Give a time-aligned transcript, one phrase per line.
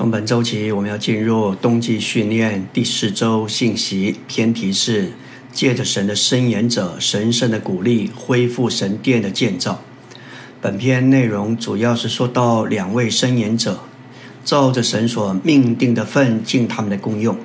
[0.00, 5.12] 从本周起，我们要进入冬季训练第四周信息，偏题是
[5.52, 9.82] 借着神的伸言者神圣的鼓励，恢复神殿的建造。
[10.58, 13.80] 本篇内容主要是说到两位伸言者，
[14.42, 17.36] 照着神所命定的份尽他们的功用，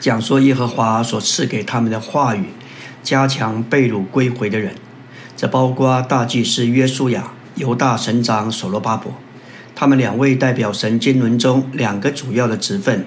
[0.00, 2.46] 讲说耶和华所赐给他们的话语，
[3.02, 4.74] 加强被掳归回的人。
[5.36, 9.12] 这包括大祭司约书亚、犹大省长所罗巴伯。
[9.74, 13.04] 他们两位代表神经轮中两个主要的职分，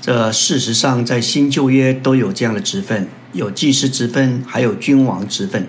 [0.00, 5.66] 这事实上在新旧约都有这样的职分，有祭司职分，还有君王职分。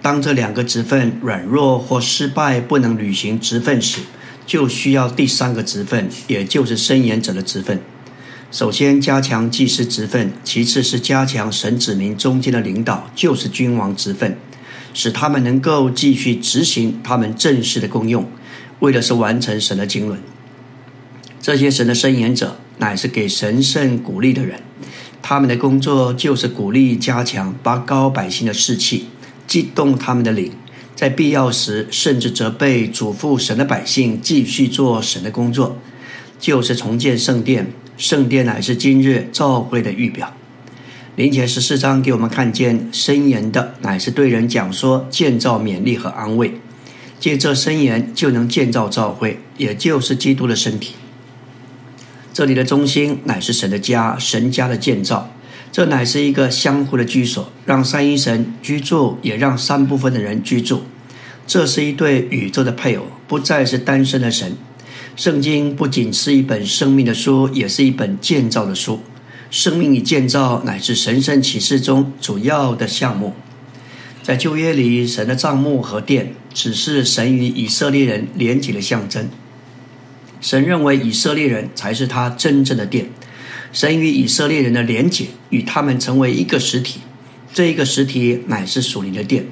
[0.00, 4.02] 当这两个职分软弱或失败，不能履行职分时，
[4.46, 7.80] 就需要第三个职分，也就是伸言者的职分。
[8.52, 14.38] 首先加强祭司职分，其次是加强神子民中间的领导，就是君王职分，
[14.94, 18.24] 使他们能够继续执行他们正式的功用。
[18.80, 20.18] 为的是完成神的经纶，
[21.40, 24.60] 这些神的伸言者乃是给神圣鼓励的人，
[25.22, 29.06] 他们的工作就是鼓励、加强、拔高百姓的士气，
[29.46, 30.52] 激动他们的灵，
[30.94, 35.78] 在必要时甚至责备、嘱咐神的百姓继续做神的工作，
[36.38, 37.72] 就是重建圣殿。
[37.96, 40.34] 圣殿乃是今日召会的预表。
[41.14, 46.60] 林前十四章给我们看见伸言的乃是对人讲说、建造勉励和安慰。
[47.26, 50.94] 借这申言就能建造教会，也就是基督的身体。
[52.32, 55.32] 这里的中心乃是神的家，神家的建造。
[55.72, 60.84] 这乃是一个相互的居所，让三一神居住，也让三部分的人居住。
[61.48, 64.56] 这是一对宇宙的配偶，不再是单身的神。
[65.16, 69.00] 圣经不仅是一本生命的书，也是一本建造的书。
[69.50, 73.34] 生命与建造乃是神圣启示中主要的项目。
[74.26, 79.28] 在旧约里，神的帐幕和殿只是神与以色列人连结的象征。
[80.40, 83.08] 神认为以色列人才是他真正的殿。
[83.72, 86.98] 神与以色列人的连结，与他们成为一个实体。
[87.54, 89.46] 这一个实体乃是属灵的殿。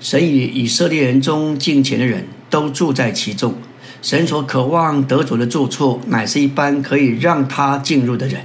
[0.00, 3.56] 神与以色列人中敬虔的人都住在其中。
[4.00, 8.40] 神所渴望得主的住处，乃是一般可以让他进入的人。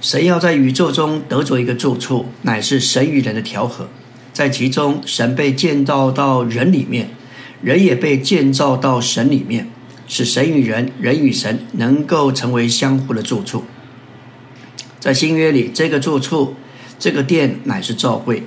[0.00, 3.88] 神要在宇宙中得着一个住处，乃是神与人的调和。
[4.32, 7.10] 在其中，神被建造到人里面，
[7.62, 9.68] 人也被建造到神里面，
[10.06, 13.64] 使神与人、人与神能够成为相互的住处。
[14.98, 16.54] 在新约里，这个住处、
[16.98, 18.44] 这个殿乃是教会，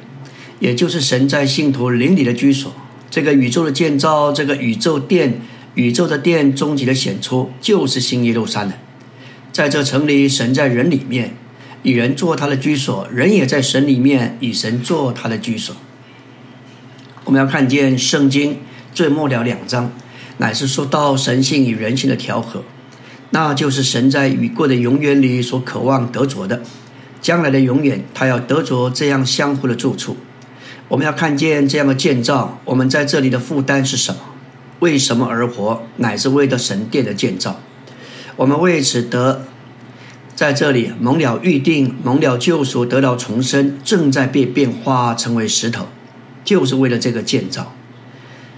[0.59, 2.73] 也就是神在信徒灵里的居所。
[3.09, 5.41] 这个宇宙的建造，这个宇宙殿、
[5.75, 8.73] 宇宙的殿终极的显出，就是新耶路撒冷。
[9.51, 11.35] 在这城里，神在人里面。
[11.83, 15.75] 以人做他的居所，人也在神里面以神做他的居所。
[17.25, 18.59] 我们要看见圣经
[18.93, 19.91] 最末了两章，
[20.37, 22.63] 乃是说到神性与人性的调和，
[23.31, 26.61] 那就是神在已过的永远里所渴望得着的，
[27.21, 30.15] 将来的永远，他要得着这样相互的住处。
[30.87, 34.21] 我们要看见这样的建造，我们在这里的负担是什么？
[34.79, 35.83] 为什么而活？
[35.97, 37.59] 乃是为了神殿的建造。
[38.37, 39.43] 我们为此得。
[40.35, 45.87] 在这里蒙了预定，蒙了救赎，得到重生，正在被变化成为石头，
[46.43, 47.73] 就是为了这个建造。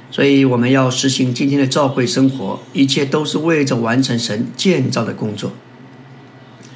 [0.09, 5.51] 所以我们要实行今天的教会生活，一切都是为着完成神建造的工作。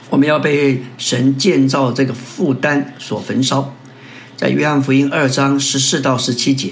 [0.09, 3.73] 我们要被神建造这个负担所焚烧。
[4.35, 6.71] 在约翰福音二章十四到十七节，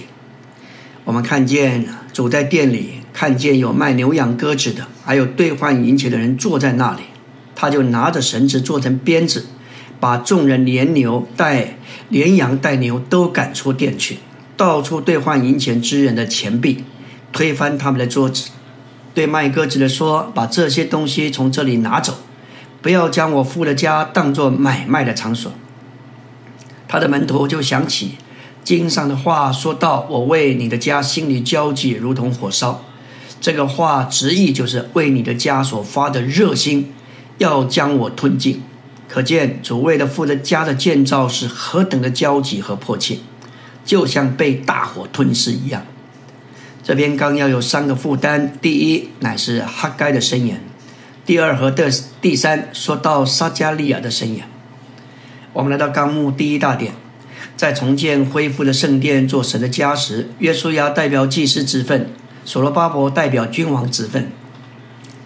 [1.05, 7.03] 我们看见主在店里，看见有卖牛羊鸽子的，还有兑换银钱的人坐在那里。
[7.59, 9.47] 他就拿着绳子做成鞭子，
[9.99, 14.19] 把众人连牛带连羊带牛都赶出店去，
[14.55, 16.83] 到处兑换银钱之人的钱币，
[17.33, 18.51] 推翻他们的桌子，
[19.15, 22.19] 对卖鸽子的说：“把这些东西从这里拿走，
[22.83, 25.51] 不要将我父的家当作买卖的场所。”
[26.87, 28.11] 他的门徒就想起
[28.63, 32.83] 经上的话，说道：“我为你的家心里焦急，如同火烧。”
[33.41, 36.93] 这个话直译就是为你的家所发的热心。
[37.37, 38.63] 要将我吞尽，
[39.07, 43.19] 可见主为了父的家的建造是何等的焦急和迫切，
[43.85, 45.85] 就像被大火吞噬一样。
[46.83, 50.57] 这篇纲要有三个负担：第一，乃是哈该的声言；
[51.25, 51.91] 第二和的
[52.21, 54.47] 第三，说到撒加利亚的声言。
[55.53, 56.93] 我们来到纲目第一大点，
[57.55, 62.09] 在重建恢复的圣殿做神的家时，约书亚代表祭司之分，
[62.45, 64.31] 所罗巴伯代表君王之分。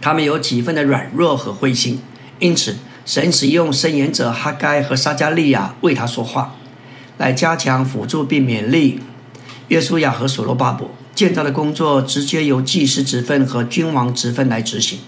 [0.01, 1.99] 他们有几分的软弱和灰心，
[2.39, 6.55] 因此神使用申言者哈该和撒加利亚为他说话，
[7.17, 8.99] 来加强辅助并勉励
[9.67, 14.99] 约书亚和所罗巴伯建造的工作，直接由祭司职分和君王职分来执行。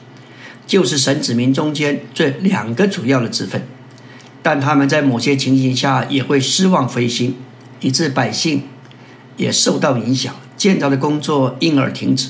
[0.65, 3.67] 就是神子民中间这两个主要的职分，
[4.41, 7.35] 但他们在某些情形下也会失望灰心，
[7.81, 8.63] 以致百姓
[9.35, 12.29] 也受到影响，建造的工作因而停止。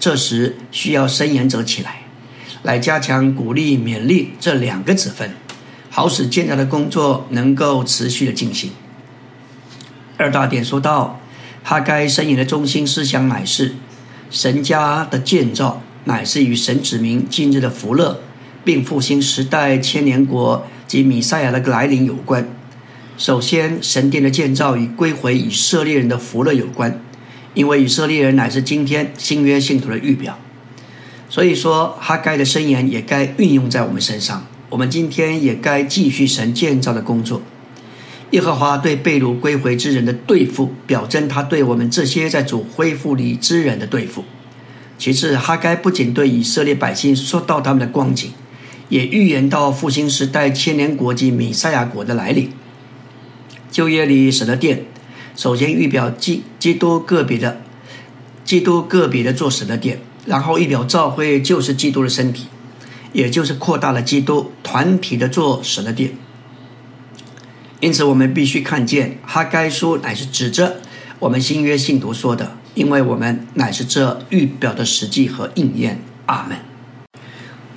[0.00, 2.02] 这时需要伸言者起来，
[2.64, 5.30] 来加强鼓励、勉励这两个子分，
[5.90, 8.72] 好使建造的工作能够持续的进行。
[10.16, 11.20] 二大点说到，
[11.62, 13.76] 哈该申言的中心思想乃是
[14.30, 15.82] 神家的建造。
[16.04, 18.22] 乃是与神子明今日的福乐，
[18.64, 22.48] 并复兴时代千年国及米赛亚的来临有关。
[23.18, 26.98] 首先，神殿的建造与归回以色列人的福乐有关，
[27.54, 30.38] 因为以色列人乃是今天新约信徒的预表。
[31.28, 34.46] 所以说，哈该的申言也该运用在我们身上。
[34.68, 37.42] 我们今天也该继续神建造的工作。
[38.30, 44.24] 耶和华对被掳归回之人的对付，表征他对我们这些在主恢复里之人的对付。
[44.96, 48.30] 其次，哈该不仅对以色列百姓说到他们的光景，
[48.88, 52.50] 也预言到复兴时代千年国际米赛亚国的来临。
[53.70, 54.84] 旧约里神的殿，
[55.40, 57.62] 首先预表基基督个别的
[58.44, 62.48] 基督个别的做神的殿，然后预表教会就是基督的身体，
[63.14, 66.12] 也就是扩大了基督团体的做神的殿。
[67.80, 70.82] 因此，我们必须看见哈该书乃是指着
[71.20, 72.58] 我们新约信徒说的。
[72.74, 76.02] 因为我们乃是这预表的实际和应验。
[76.26, 76.58] 阿门。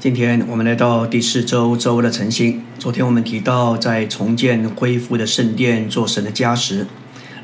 [0.02, 2.62] 今天我们来到第四周周的晨星。
[2.78, 6.86] 昨天我们提到，在重建恢复的圣殿做神的家时，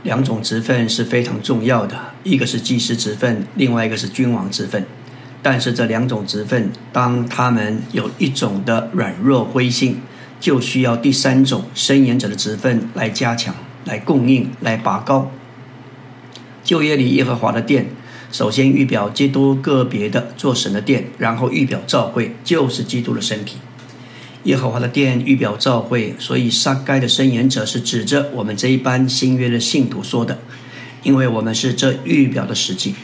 [0.04, 4.86] 两种职分是非常重要的，一个是祭司职分，另外一个是君王职分。
[5.42, 10.02] 但是这两种职分，当他们有一种的软弱灰心，
[10.40, 13.56] 就需要第三种伸延者的职分来加强、
[13.86, 15.32] 来供应、来拔高。
[16.64, 17.88] 旧约里耶和华的殿，
[18.32, 23.58] 首先预表基督个别的做神的殿，然后预表教会，就是基督的身体。
[24.44, 30.40] 耶和华的殿预表教会，所以撒该的申言者是指着我们这一班新约的信徒说的，
[31.04, 32.96] 因为我们是这预表的实际。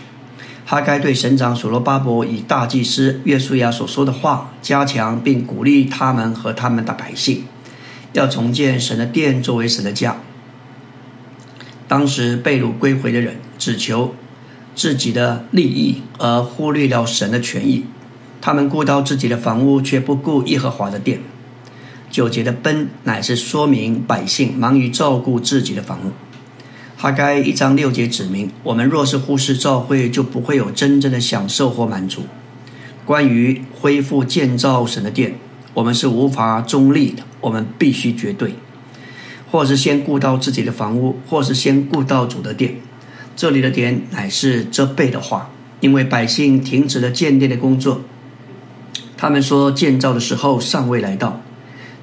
[0.65, 7.43] 哈该对省长所罗巴伯以大祭司约书亚所说的话，加强并鼓励他们和他们的百姓，
[8.13, 10.17] 要重建神的殿作为神的家。
[11.87, 14.15] 当时被掳归回的人只求
[14.73, 17.85] 自己的利益，而忽略了神的权益。
[18.45, 21.19] 他们顾到自己的房屋，却不顾耶和华的殿。
[22.11, 26.11] 九节的奔乃是说明百姓忙于照顾自己的房屋。
[26.95, 32.21] 哈该一章六节指明，我们若是忽视教会，就不会有真正的享受或满足。
[33.03, 35.33] 关于恢复建造神的殿，
[35.73, 38.53] 我们是无法中立的，我们必须绝对。
[39.49, 42.75] 或是先顾到自己的房屋，或是先顾到主的殿。
[43.35, 45.49] 这里的点乃是这辈的话，
[45.79, 48.01] 因为百姓停止了建殿的工作。
[49.17, 51.41] 他们说建造的时候尚未来到，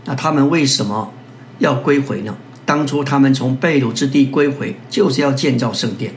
[0.05, 1.13] 那他们为什么
[1.59, 2.37] 要归回呢？
[2.65, 6.15] 当初他们从被掳之地归回，就是要建造圣殿。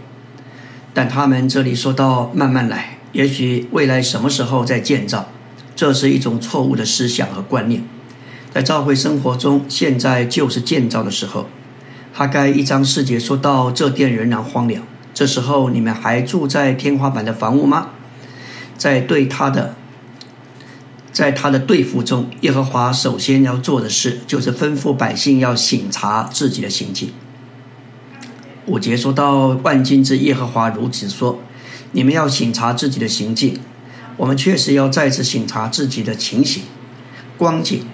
[0.94, 5.30] 但他们这里说到慢慢来，也许未来什么时候再建造，
[5.76, 7.84] 这是一种错误的思想和观念。
[8.54, 11.48] 在教会生活中，现在就是建造的时候。
[12.14, 14.82] 哈该一章四节说到：“这殿仍然荒凉，
[15.14, 17.90] 这时候你们还住在天花板的房屋吗？”
[18.78, 19.76] 在对他的，
[21.16, 27.14] 在他的对付中，耶和华首先要做的事，就是吩咐百姓要省察自己的行径。
[28.66, 31.40] 五节说到：“万金之耶和华如此说，
[31.94, 33.58] 你们要省察自己的行径。”
[34.18, 36.64] 我们确实要再次省察自己的情形、
[37.38, 37.86] 光景。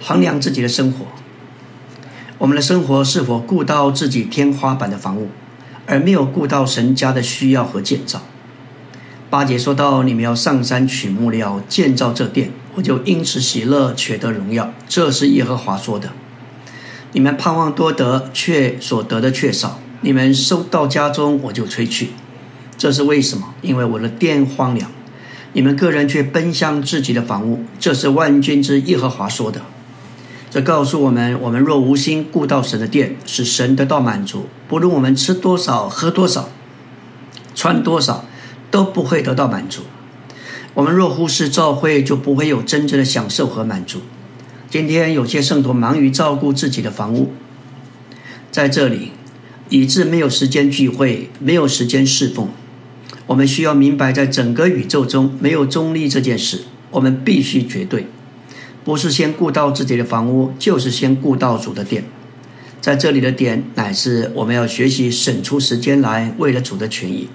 [0.00, 1.06] 衡量自己的生活，
[2.38, 5.28] 我们的生活是否顾到自己天花板的房屋，
[5.86, 8.20] 而没有顾到神家的需要和建造？
[9.30, 16.10] 八节说到：“你们要上山取木料建造这殿，我就因此喜乐，取得荣耀。”这是耶和华说的。
[17.12, 22.10] 你们盼望多得，却所得的却少；你们收到家中，我就吹去。
[22.76, 23.54] 这是为什么？
[23.62, 24.90] 因为我的殿荒凉，
[25.52, 27.64] 你们个人却奔向自己的房屋。
[27.78, 29.62] 这是万军之耶和华说的。
[30.50, 36.48] 这告诉我们：我们若无心顾到神的殿，使神得到满足，不论我们吃多少、喝多少、
[37.54, 38.24] 穿多少，
[38.70, 39.82] 都不会得到满足。
[40.74, 44.00] 我们若忽视教会，就不会有真正的享受和满足。
[44.68, 47.32] 今天有些圣徒忙于照顾自己的房屋，
[48.50, 49.12] 在这里
[49.68, 52.48] 以致没有时间聚会，没有时间侍奉。
[53.26, 58.06] 我们需要明白，在整个宇宙中没有中立这件事，我们必须绝对。
[58.82, 62.04] 不是先顾到自己的房屋，就是先顾到主的殿。
[62.80, 67.28] 在这里的点，乃是我们要学习省出时间来，为了主的权益。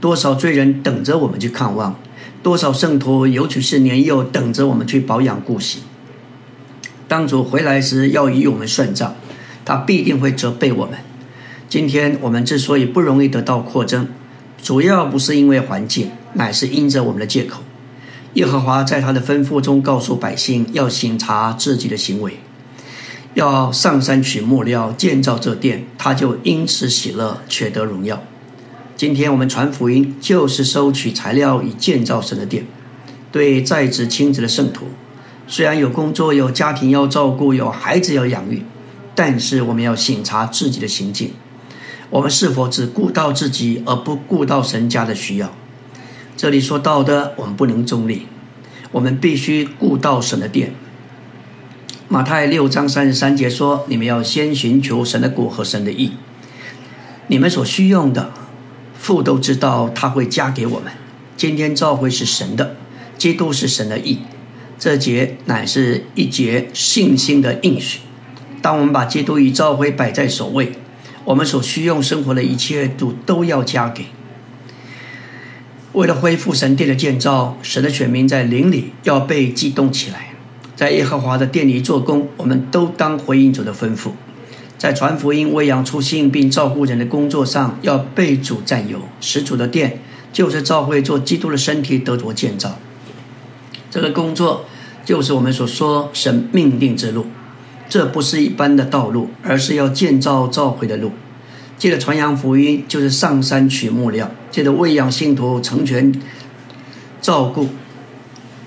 [0.00, 1.96] 多少罪人等着我们去看望，
[2.42, 5.80] 多少圣徒，尤其是年幼，等着我们去保养顾惜。
[7.06, 9.14] 当主回来时，要与我们算账，
[9.64, 10.98] 他必定会责备我们。
[11.68, 14.08] 今天我们之所以不容易得到扩增，
[14.60, 17.62] 主要不是因为环境，乃是因着我们的借口。
[18.34, 22.40] 耶和华在他的吩咐中告诉百姓，要省察自己的行为，
[23.34, 28.20] 要上山取木料建造这殿，他就因此喜乐，却得荣耀。
[28.96, 32.64] 今天我们传福音，就是收取材料以建造神的殿。
[33.30, 34.86] 对在职亲子的圣徒，
[35.46, 38.62] 虽然有工作、有家庭要照顾、有孩子要养育，
[39.14, 41.32] 但是我们要省察自己的行径，
[42.10, 45.52] 我们是否只顾到自己，而不顾到神家的需要？
[46.36, 48.26] 这里说到的，我们不能中立，
[48.90, 50.74] 我们必须顾到神的殿。
[52.08, 56.12] 马太六章三十三节说：“你们要先寻求神的国和神的义，
[57.28, 58.30] 你们所需用的，
[59.02, 60.92] 父都知道他会加给我们。
[61.36, 62.76] 今天召会是神的，
[63.18, 64.18] 基督是神的义，
[64.78, 67.98] 这节乃是一节信心的应许。
[68.62, 70.74] 当我们把基督与召会摆在首位，
[71.24, 74.04] 我们所需用生活的一切都都要加给。”
[75.94, 80.32] 为了恢复神殿的建造，神的选民在灵里要被激动起来，
[80.76, 82.28] 在耶和华的殿里做工。
[82.36, 84.12] 我们都当回应主的吩咐，
[84.82, 88.98] 在传福音、喂养、出信并照顾人的工作上，要被主占有。
[89.20, 90.00] 使主的殿
[90.32, 92.76] 就是教会做基督的身体得着建造。
[93.92, 94.64] 这个工作
[95.04, 97.26] 就是我们所说神命定之路，
[97.88, 101.12] 这不是一般的道路，而是要建造教会的路。
[101.78, 106.12] 借着传扬福音，就是上山取木料；借着喂养信徒、成全、
[107.20, 107.68] 照顾，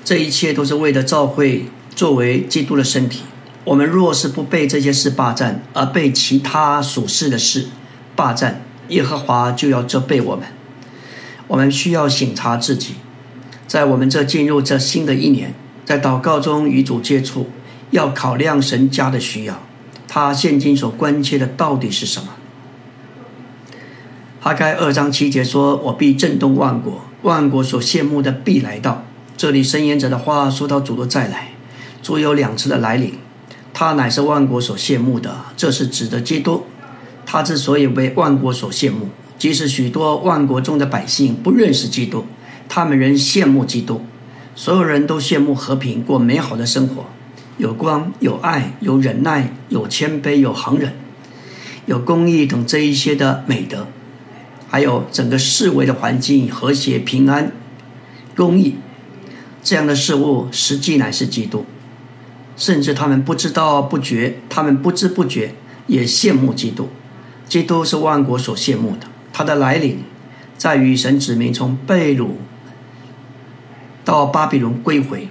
[0.05, 3.23] 这一切都是为了教会作为基督的身体。
[3.65, 7.67] 我们若是不被这些事霸占，而被其他属世的事
[8.15, 10.45] 霸占，耶和华就要责备我们。
[11.47, 12.95] 我们需要省察自己，
[13.67, 15.53] 在我们这进入这新的一年，
[15.83, 17.49] 在祷告中与主接触，
[17.91, 19.61] 要考量神家的需要，
[20.07, 22.29] 他现今所关切的到底是什么？
[24.39, 29.03] 哈该二章七节说：“我必震动万国，万国所羡慕的必来到。”
[29.35, 31.49] 这里申言者的话说到主的再来，
[32.03, 33.13] 主有两次的来临，
[33.77, 35.35] 他乃是万国所羡慕的。
[35.57, 36.63] 这是指的基督。
[37.25, 42.23] 他之所以为万国所羡慕，即使许多万国中的百姓不认识基督，
[42.69, 44.05] 他们仍羡慕基督。
[44.55, 47.07] 所有人都羡慕和平，过美好的生活，
[47.57, 50.93] 有光、有爱、有忍耐、有谦卑、有恒忍、
[51.85, 53.87] 有公义等这一些的美德。
[54.69, 57.51] 还有整个世围的环境和谐、平安、
[58.35, 58.75] 公义
[59.61, 61.65] 这样的事物，实际乃是基督。
[62.55, 65.53] 甚至他们不知道不觉，他们不知不觉
[65.87, 66.89] 也羡慕基督。
[67.47, 69.07] 基督是万国所羡慕的。
[69.31, 69.99] 他的来临，
[70.57, 72.37] 在于神指明从贝鲁
[74.03, 75.27] 到巴比伦归回，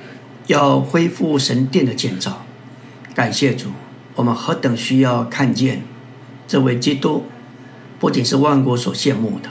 [0.46, 2.44] 要恢复神殿的建造。
[3.14, 3.70] 感谢主，
[4.14, 5.82] 我们何等需要看见
[6.46, 7.24] 这位基督。
[7.98, 9.48] 不仅是万国所羡慕的，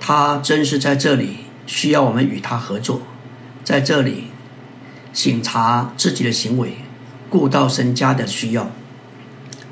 [0.00, 3.02] 他真是在这里需要我们与他合作，
[3.62, 4.28] 在这里
[5.12, 6.76] 省察自己的行为，
[7.32, 8.70] 顾到神家的需要，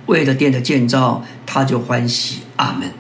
[0.07, 2.41] 为了殿的建造，他就欢喜。
[2.57, 2.91] 阿门。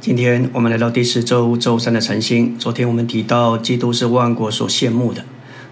[0.00, 2.58] 今天我们来到第四周周三的晨星。
[2.58, 5.24] 昨天我们提到，基督是万国所羡慕的，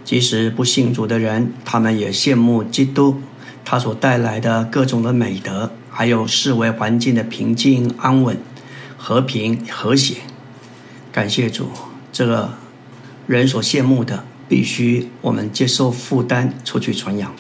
[0.05, 3.21] 即使不信主的人，他们也羡慕基督，
[3.65, 5.73] 他所带来的各种的美德。
[5.91, 8.39] 还有视为环境的平静、安稳、
[8.97, 10.19] 和平、和谐。
[11.11, 11.69] 感谢主，
[12.13, 12.51] 这个
[13.27, 17.35] 人所羡慕的，必须我们接受负担，出去传扬。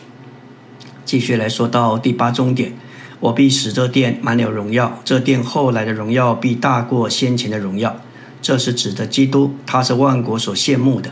[1.04, 2.72] 继续来说到第八终点，
[3.20, 7.96] 我必使这殿满了荣耀，这殿后来的荣耀必大过先前的荣耀。
[8.40, 11.10] 这是指的基督，他是万国所羡慕的。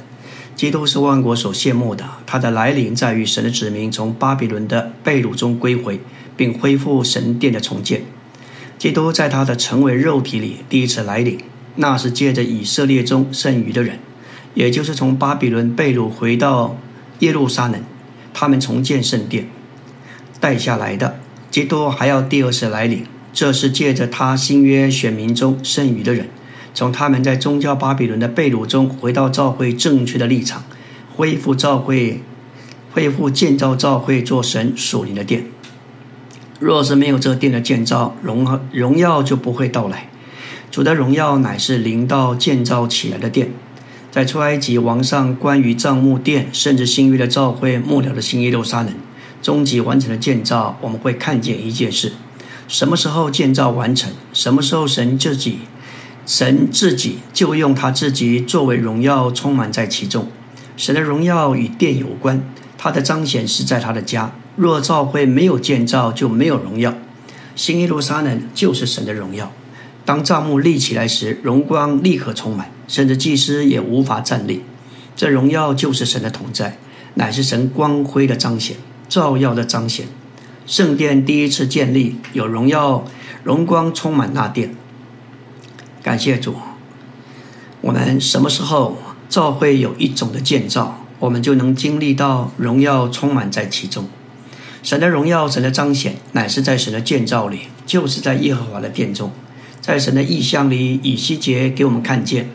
[0.56, 6.00] 基督是万国所羡慕的，他的来临在于神的子民从巴比伦的被掳中归回。
[6.40, 8.00] 并恢复神殿的重建。
[8.78, 11.38] 基督在他的成为肉体里第一次来临，
[11.76, 13.98] 那是借着以色列中剩余的人，
[14.54, 16.78] 也就是从巴比伦被掳回到
[17.18, 17.82] 耶路撒冷，
[18.32, 19.50] 他们重建圣殿
[20.40, 21.20] 带下来的。
[21.50, 26.28] 基督还要第二次来临，这是借着他新约选民中剩余的人，
[26.74, 30.64] 从他们在宗教巴比伦的被掳中回到教会正确的立场，
[31.14, 32.22] 恢复教会，
[32.92, 35.44] 恢复建造教会做神属灵的殿。
[36.58, 40.08] 若是没有这殿的建造，荣荣耀就不会到来。
[40.70, 43.50] 主的荣耀乃是临到建造起来的殿。
[44.12, 48.92] 在出埃及王上关于帐幕殿，甚至新约的教会末了的新耶路撒冷，
[49.42, 52.12] 终极完成的建造，我们会看见一件事：
[52.68, 54.12] 什么时候建造完成？
[54.32, 55.60] 什么时候神自己
[56.26, 60.28] 神自己就用他自己作为荣耀，充满在其中。
[60.76, 62.42] 神的荣耀与殿有关，
[62.78, 64.32] 他的彰显是在他的家。
[64.56, 66.94] 若教会没有建造，就没有荣耀。
[67.56, 69.50] 新耶路撒冷就是神的荣耀。
[70.04, 74.62] 当帐幕立起来时，荣光立刻充满，甚至祭司也无法站立。
[75.14, 76.78] 这荣耀就是神的同在，
[77.14, 78.76] 乃是神光辉的彰显，
[79.10, 80.06] 照耀的彰显。
[80.66, 83.04] 圣殿第一次建立，有荣耀、
[83.42, 84.74] 荣光充满那殿。
[86.00, 86.54] 感谢主，
[87.80, 88.96] 我们什么时候
[89.28, 94.08] 照会有一种的建造，我们就能经历到荣耀充满在其中。
[94.82, 99.32] 神的荣耀、神的彰显，乃是在神的建造里，就是在耶和华的殿中。
[99.80, 102.48] 在神的意象里，以西结给我们看见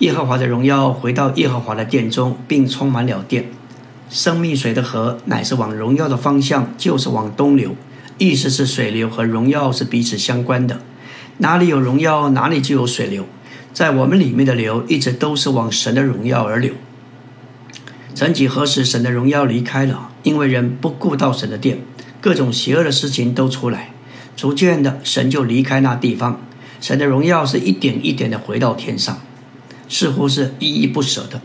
[0.00, 3.46] 耶和华的荣耀回到耶和华的殿中，并充满了殿。
[4.10, 7.74] 生命水的河乃是往荣耀的方向，就是往东流。
[8.18, 10.80] 意思是水流和荣耀是彼此相关的。
[11.38, 13.24] 哪里有荣耀，哪里就有水流。
[13.72, 16.74] 在我们里面的流，一直都是往神的荣耀而流。
[18.14, 21.80] 曾几何时，神的荣耀离开了，因为人不顾到神的殿，
[22.20, 23.90] 各种邪恶的事情都出来。
[24.36, 26.40] 逐渐的，神就离开那地方。
[26.80, 29.18] 神的荣耀是一点一点的回到天上，
[29.88, 31.40] 似乎是依依不舍的。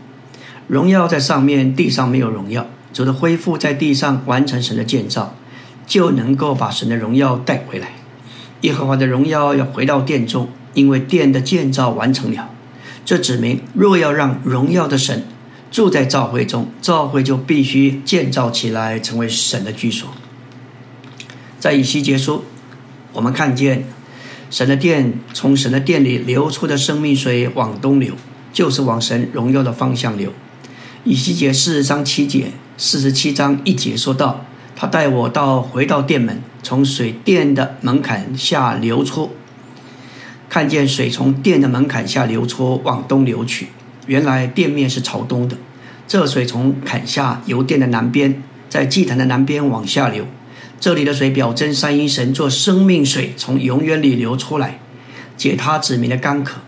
[0.70, 2.64] 荣耀在上面，地上没有荣耀。
[2.92, 5.34] 主的恢复在地上完成神的建造，
[5.84, 7.94] 就能够把神的荣耀带回来。
[8.60, 12.50] 耶和华的荣耀要回到殿中，因为殿的建造完成了。
[13.04, 15.24] 这指明，若要让荣耀的神
[15.72, 20.08] 住在教会中，教会就必须建造起来，成为神的居所。
[21.58, 22.44] 在以西结束，
[23.12, 23.86] 我们看见
[24.50, 28.14] 神的殿从神的殿里流出的生命水往东流，
[28.52, 30.32] 就是往神荣耀的方向流。
[31.04, 34.44] 以西结四十章七节，四十七章一节说道。
[34.76, 39.30] 他带我到回到殿门，从水殿的门槛下流出，
[40.48, 43.68] 看见水从殿的门槛下流出，往东流去。
[44.06, 45.58] 原来殿面是朝东的，
[46.08, 50.26] 这水从坎下由殿的南边，在祭坛的南边往下流。
[50.80, 54.80] 这里的水表征三阴神做生命水从永远里流出来，
[55.36, 56.62] 解他子民的干渴，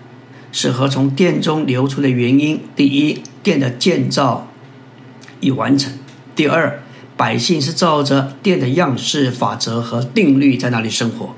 [0.53, 2.61] 是河从殿中流出的原因。
[2.77, 4.49] 第一，殿的建造
[5.41, 5.93] 已完成；
[6.35, 6.81] 第二。
[7.15, 11.37] 百姓是照着殿的样式、法则和定律在那里生活。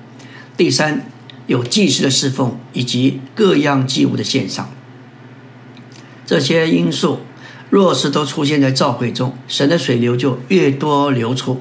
[0.56, 1.04] 第三，
[1.46, 4.70] 有祭祀的侍奉以及各样祭物的献上。
[6.24, 7.20] 这些因素
[7.68, 11.60] 若是都出现在召会中，神的水流就越多流出。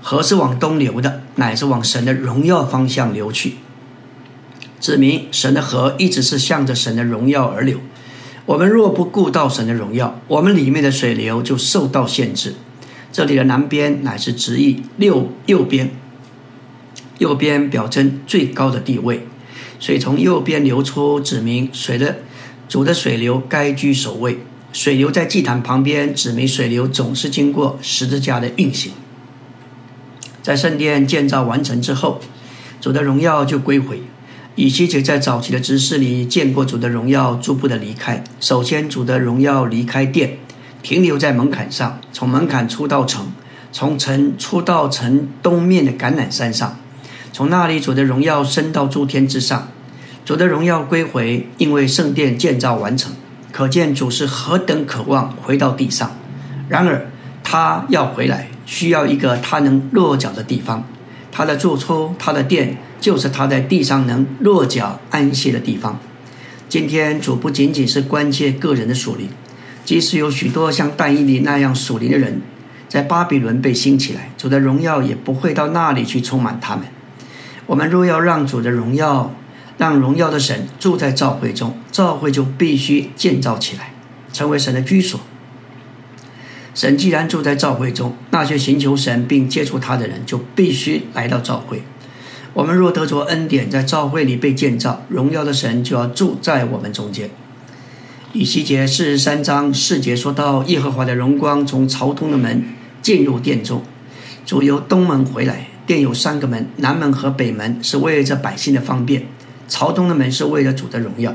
[0.00, 3.56] 河是往东流的，乃是往神的荣耀方向流去，
[4.80, 7.78] 指明神的河一直是向着神的荣耀而流。
[8.44, 12.54] 我们若不顾到神的荣耀，我们里面的水流就受到限制。
[13.12, 15.90] 这里的南边乃是直译右右边，
[17.18, 19.26] 右边表征最高的地位，
[19.78, 22.18] 水从右边流出，指明水的
[22.68, 24.38] 主的水流该居首位。
[24.72, 28.92] 水流在祭坛旁边，指明水流总是经过十字架的运行。
[30.42, 32.18] 在圣殿建造完成之后，
[32.80, 34.02] 主的荣耀就归回。
[34.54, 38.22] 以西结在早期的执事里见过主的荣耀逐步的离开。
[38.40, 40.38] 首先，主的荣耀离开殿。
[40.82, 43.32] 停留在门槛上，从门槛出到城，
[43.70, 46.76] 从城出到城东面的橄榄山上，
[47.32, 49.68] 从那里主的荣耀升到诸天之上，
[50.24, 53.12] 主的荣耀归回，因为圣殿建造完成，
[53.52, 56.10] 可见主是何等渴望回到地上。
[56.68, 57.08] 然而
[57.44, 60.84] 他要回来，需要一个他能落脚的地方，
[61.30, 65.98] 他的住处，他的殿，就是他在地上能落脚安息的地方。
[66.68, 69.28] 今天主不仅仅是关切个人的属灵。
[69.84, 72.40] 即使有许多像但以理那样属灵的人，
[72.88, 76.84] 在巴比伦被兴起来，主的荣耀也不会到那里去充满他们。
[77.66, 79.34] 我们若要让主的荣耀，
[79.76, 83.92] 让荣耀的神住在教会中，教会就必须建造起来，
[84.32, 85.18] 成为神的居所。
[86.74, 91.82] 神既然住在教会中，那些寻求神并接触他的人就必须来到教会。
[92.54, 97.30] 我们若得着恩典，在教会里被建造，荣耀的神就要住在我们中间。
[98.32, 102.64] 以西结四十三章四节说到，耶和华的荣光从朝东的门
[103.00, 103.82] 进入殿中，
[104.44, 105.68] 主由东门回来。
[105.84, 109.26] 殿有三个门，南门和北门是为了百姓的方便，
[109.66, 111.34] 朝东的门是为了主的荣耀。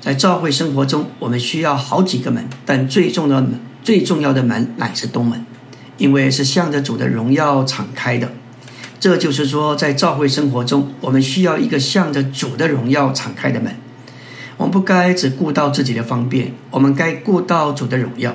[0.00, 3.48] 在教会生活中，我们需要好几个门，但最重要的
[3.82, 5.44] 最重要的门乃是东门，
[5.98, 8.32] 因为是向着主的荣耀敞开的。
[8.98, 13.76] 这就是说，在教会生活中，我们需要一个向着主的荣耀敞开的门。
[14.56, 18.34] 我们不该只顾到自己的方便，我们该顾到主的荣耀。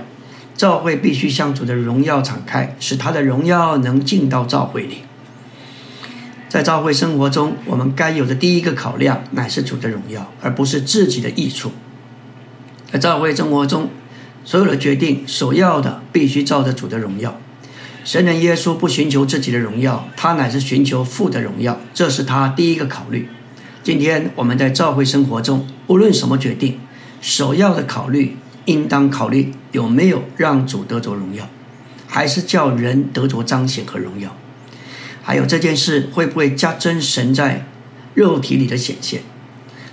[0.55, 5.03] 教会必须向主的荣耀敞开，使他的荣耀能进到教会里。
[6.49, 11.71] 在教会生活中，我们该有的第一个考量乃是主的荣耀，而不是自己的益处。
[12.91, 13.89] 在教会生活中，
[14.43, 17.39] 所有的决定首要的必须照着主的荣耀。
[18.09, 23.29] 神人耶稣不寻求自己的荣耀，他乃是寻求父的荣耀，这是他第一个考虑。
[23.83, 26.79] 今天我们在教会生活中，无论什么决定，
[27.21, 31.47] 首要的考虑应当考虑有没有让主得着荣耀，
[32.07, 34.35] 还是叫人得着彰显和荣耀。
[35.21, 37.67] 还有这件事会不会加增神在
[38.15, 39.21] 肉体里的显现？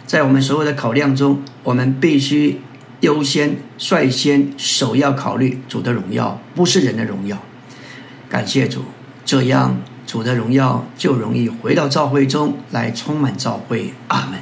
[0.06, 2.62] 在我们所有的考量中，我们必须
[3.00, 7.42] 优先、率先、首要考虑主的荣耀，不是人的荣耀。
[8.28, 8.82] 感谢主，
[9.24, 13.92] 这样主的荣耀就容易回到教会中来，充满教会。
[14.08, 14.40] 阿门。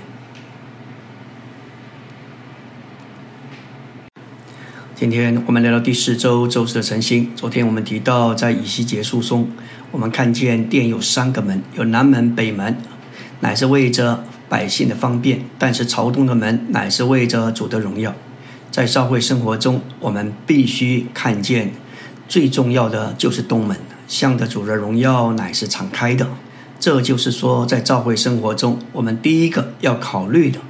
[4.95, 7.31] 今天我们来到第四周周四的晨星。
[7.37, 9.51] 昨天我们提到，在以西结束中，
[9.91, 12.77] 我们看见殿有三个门，有南门、北门，
[13.41, 18.15] 乃是为着百姓的方便；但是朝东的门，乃是为着主的荣耀。
[18.71, 21.73] 在社会生活中，我们必须看见
[22.29, 23.77] 最重要的就是东门，
[24.09, 26.29] 向着主的荣耀乃是敞开的。
[26.81, 30.61] 这就是说，在教会生活中，我们第一个要考虑的、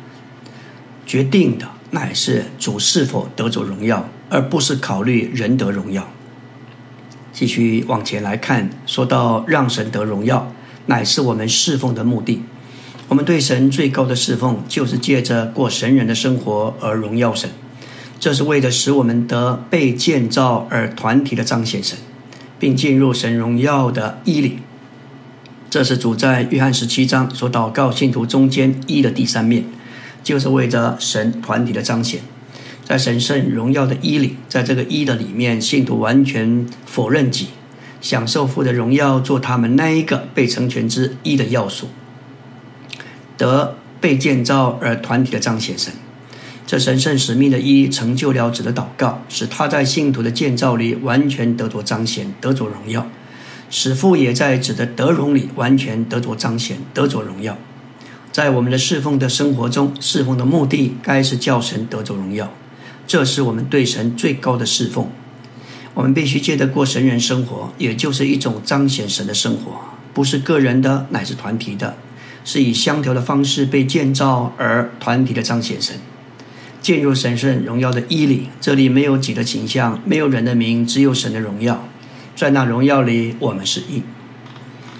[1.06, 1.68] 决定的。
[1.90, 6.08] 乃是主是否得着荣耀，而不是考虑人得荣耀。
[7.32, 10.52] 继续往前来看，说到让神得荣耀，
[10.86, 12.42] 乃是我们侍奉的目的。
[13.06, 17.48] 我们对神最高的侍奉，就是借着过神人的生活而荣耀神。
[18.18, 21.98] 这是为了使我们得被建造而团体的彰显神，
[22.58, 24.58] 并进入神荣耀的衣里。
[25.68, 29.64] 这是主在约翰十七章所祷告信徒中间一的第三面。
[30.22, 32.22] 就是为着神团体的彰显，
[32.82, 37.48] 在神圣荣耀的一里，在这个一的里面，信徒完全否认己，
[38.00, 41.88] 享受父的荣耀，做他们那一个被成全之一的要素，
[43.36, 45.92] 得被建造而团体的彰显神。
[46.66, 53.02] 这神圣使命的意义成就了子的祷告，使他在信徒的建造里完全得着彰显，得着荣耀；
[53.68, 57.58] 使父也在子的德荣里完全得着彰显，得着荣耀。
[58.32, 62.52] 在我们的侍奉的生活中，侍奉的目的该是叫神得着荣耀，
[63.06, 65.08] 这是我们对神最高的侍奉。
[65.92, 69.80] 我们必须借着过神人生活，也就是一种彰显神的生活，
[70.12, 71.96] 不是个人的，乃是团体的，
[72.44, 75.94] 是以相调的方式被建造而团体的彰显神，
[76.84, 78.50] 进入神圣荣耀的衣里。
[78.60, 81.82] 这里没有己的形象，没有人的名，只有神的荣耀。
[82.36, 84.02] 在那荣耀里，我们是一。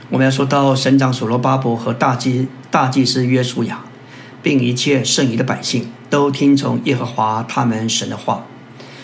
[0.09, 3.85] 我们要说到神长所罗巴伯和大祭大祭司约书亚，
[4.42, 8.47] 并一切剩余的百姓，都听从耶和华他们神的话，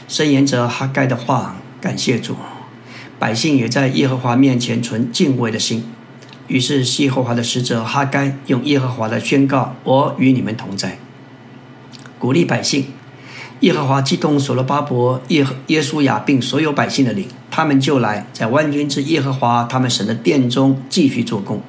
[0.08, 2.34] 伸言者哈该的话，感谢主。
[3.18, 5.84] 百姓也在耶和华面前存敬畏的心。
[6.46, 10.98] 于是耶和华的使者哈该用耶和华的宣告：“我与你们同在。”
[12.20, 12.84] 鼓励百姓。
[13.60, 21.60] 耶和华激动所罗巴伯、耶耶稣雅并所有百姓的灵，他们就来在万军之耶和华他们神的殿中继续做工。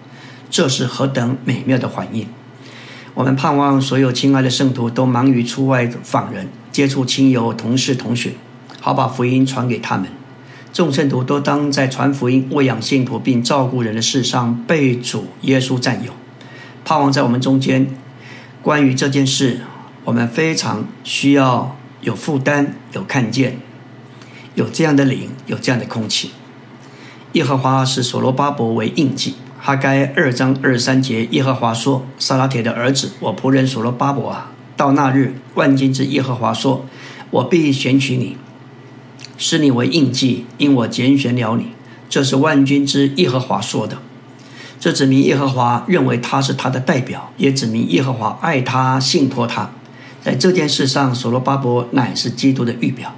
[0.49, 2.27] 这是何等美妙的反应！
[3.13, 8.31] 我们盼望所有亲爱的圣徒都忙于出外访人，接触亲友、同事、同学，
[8.79, 10.07] 好把福音传给他们。
[10.71, 16.13] 众圣徒都当在传福音、喂养信徒并照顾人的事上被主耶稣占有。
[16.85, 17.87] 盼望在我们中间，
[18.61, 19.59] 关于这件事，
[20.11, 21.77] 我们非常需要。
[22.01, 23.59] 有负担，有看见，
[24.55, 26.31] 有这样的灵，有这样的空气。
[27.33, 29.35] 耶和华是所罗巴伯为印记。
[29.57, 36.85] 哈该二章二十三节，耶和华说：“撒拉铁的儿子，我仆人所罗巴伯啊，到那日，万金之耶和华说：
[37.29, 38.35] 我必选取你，
[39.37, 41.67] 使你为印记，因我拣选了你。
[42.09, 43.99] 这是万军之耶和华说的。
[44.79, 49.69] 这指明耶和华认为他是他的代表，也指明耶和华爱他，信托他。”
[50.21, 53.15] 在这件事上，所罗巴伯乃是基督的预表，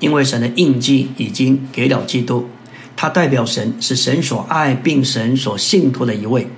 [0.00, 2.48] 因为神的印记已经给了基督，
[2.96, 6.48] 他代表神，是神所爱并神所信托的一位，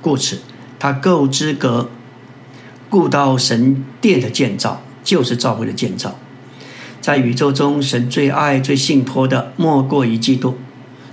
[0.00, 0.38] 故此
[0.78, 1.90] 他够资格
[2.88, 6.16] 顾到神殿的建造，就是教会的建造。
[7.00, 10.56] 在宇宙中，神最爱最信托的莫过于基督。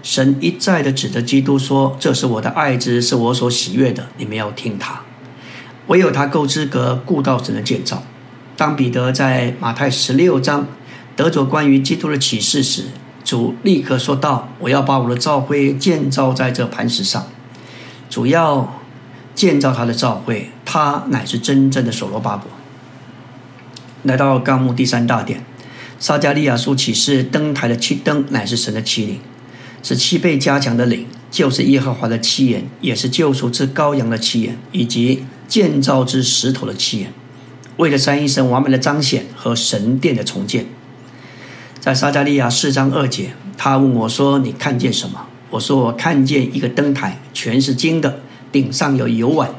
[0.04, 5.02] 神一再的指着基督说：“这是我的爱子，是我所喜悦的，你们要听他。”
[5.88, 8.04] 唯有他够资格顾到神的建造。
[8.58, 10.67] 当彼得在马太十六章
[11.15, 12.86] 得着关于基督的启示时，
[13.24, 17.28] 主立刻说道：“我要把我的教会建造在这磐石上。”
[18.10, 18.82] 主要
[19.36, 22.50] 建造他的教会，他乃是真正的所罗巴伯。
[24.04, 25.46] 来到纲目第三大殿，
[26.00, 29.20] 撒加利亚书启示灯台的七灯乃是神的七灵。
[29.84, 37.13] 是七倍加强的灵，就是耶和华的七眼，也是救赎之羔羊的七眼，以及建造之石头的七眼，
[37.78, 40.66] 为了三一神完美的彰显和神殿的重建。
[41.80, 48.20] 在撒加利亚四章二节，他问我说：“你看见什么？”我说：“我看见一个灯台，全是金的，
[48.52, 49.52] 顶上有油碗，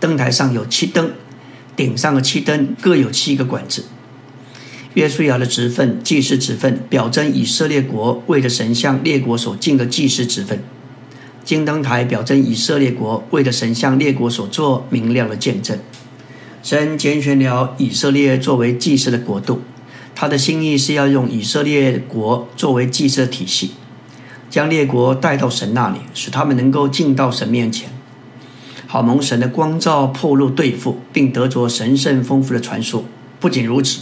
[0.00, 1.10] 灯台上有七灯，
[1.76, 3.84] 顶上的七灯各有七个管子。”
[4.94, 10.62] 约书亚的职分，祭司职分，表征以色列国为着神向列国所敬的祭司职分。
[11.44, 15.78] 金灯台表征以色列国为着神向列国所做明亮的见证。
[16.66, 19.62] 神拣选了以色列作为祭司的国度，
[20.16, 23.74] 他的心意是要用以色列国作为祭司体系，
[24.50, 27.88] 将列国带到神那里，使他们能够进到神面前，
[28.88, 33.04] 好蒙神的光照，破路对付，并得着神圣丰富的传说。
[33.38, 34.00] 不仅如此。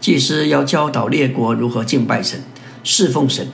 [0.00, 2.42] 祭司要教导列国如何敬拜神、
[2.82, 3.48] 侍奉神。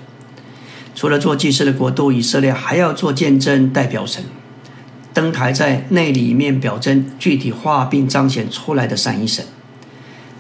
[0.95, 4.23] 除了做祭司的国度以色列，还要做见证，代表神。
[5.17, 9.47] 灯台在内里面表征具体化并彰显出来的三一神。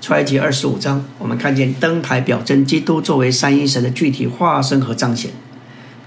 [0.02, 5.30] 出埃及二十五章，我们看见灯台表征基督作为三一神的具体化身和彰显。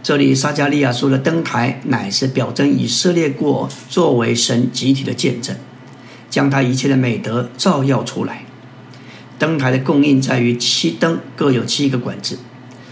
[0.03, 5.55] 这里撒加利亚说的灯台，乃是表征以色列国作为神集体的见证，
[6.29, 8.45] 将他一切的美德照耀出来。
[9.39, 12.37] 灯台的供应在于七灯各有七个管子，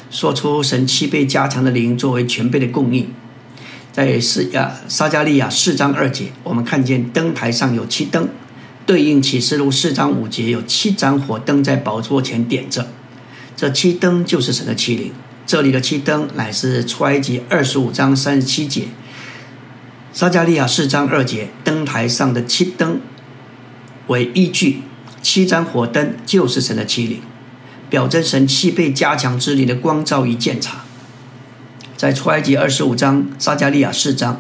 [0.10, 3.08] 说出神七倍加强的灵作为全备的供应。
[3.98, 8.30] 在四亚撒加利亚四章二节，我们看见灯台上有七灯，
[8.86, 12.90] 对应启示录四章五节有七盏火灯在宝座前点着。
[13.56, 15.12] 这七灯就是神的七灵。
[15.48, 18.84] 这里的七灯乃是出埃及二十五章三十七节，
[20.14, 23.02] 撒加利亚四章二节灯台上的七灯
[24.06, 24.82] 为依据。
[25.24, 27.20] 七盏火灯就是神的七灵，
[27.90, 30.84] 表征神七倍加强之灵的光照与鉴察。
[31.98, 34.40] 在出埃及二十五章、撒加利亚四章，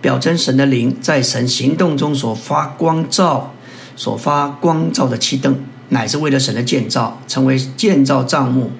[0.00, 3.52] 表征神的灵在神行动中所发光照、
[3.96, 8.70] 所发光照的七灯，乃是为了神的建造，成为建造帐幕，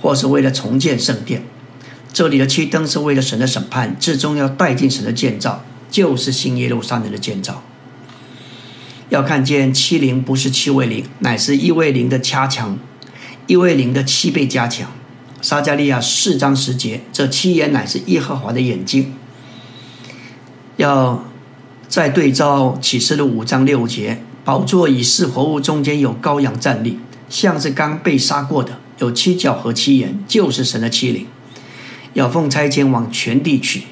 [0.00, 1.42] 或是为了重建圣殿。
[2.12, 7.64] 这里的七灯是为了神的审判，最终要带进神的建造，就是新耶路撒冷的建造。
[9.08, 12.78] 要看见七灵不是七位灵，乃是一位灵的加强，
[13.48, 14.88] 一位灵的七倍加强。
[15.42, 19.14] 撒加利亚四章十节，这七眼乃是耶和华的眼睛。
[20.76, 21.24] 要
[21.88, 26.98] 再对照启示录五章六节，宝座以四活物中间有羔羊站立，
[27.28, 31.26] 像是刚被杀过的，有七角和七眼，就是神的七灵。
[32.14, 33.84] 要奉差遣往全地去，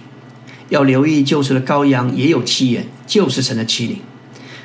[0.70, 4.00] 要留意救赎的羔羊也有七眼，就是神的七灵。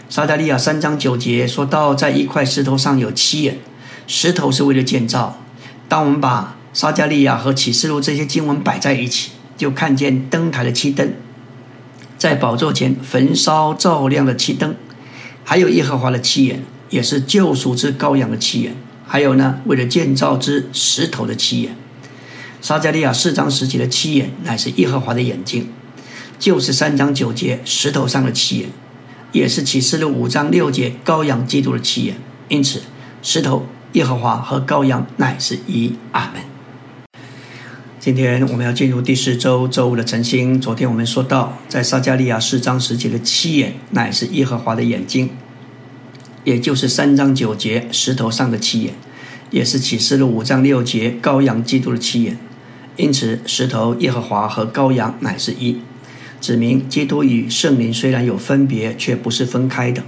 [0.10, 3.60] 撒加利亚三章九节说到，在一块石头上有七眼，
[4.08, 5.40] 石头是为了建造。
[5.88, 11.14] 当我们把撒加利亚和启示录这些经文摆在一起，就看见灯台的七灯，
[12.18, 14.76] 在宝座前焚烧照亮的七灯，
[15.44, 21.76] 还有耶和华的七眼，也是救赎之羔羊的七眼，还有呢，为了建造之石头的七眼。
[22.60, 25.70] 撒加利亚四章十节的七眼，乃是耶和华的眼睛，
[26.40, 28.70] 就是三章九节石头上的七眼。
[29.34, 32.16] 也是启示录五章六节羔羊基督的七眼，
[32.50, 32.82] 因此
[33.24, 35.96] 石头耶和华和羔羊乃是一。
[36.12, 36.53] 阿门。
[38.04, 40.60] 今天我们要进入第四周周五的晨星。
[40.60, 45.30] 昨天我们说到，在撒加利亚四章十节的七眼乃是耶和华的眼睛，
[46.44, 48.94] 也就是三章九节石头上的七眼，
[49.52, 52.38] 也是启示录五章六节羔羊基督的七眼。
[52.98, 55.78] 因此石头耶和华和羔羊乃是一。
[56.42, 60.04] 指明基督与圣灵虽然有分别，却不是分开的。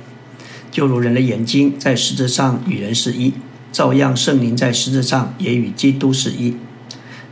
[0.70, 3.32] 就如人的眼睛在实质上与人是一，
[3.72, 6.58] 照样圣灵在实质上也与基督是一。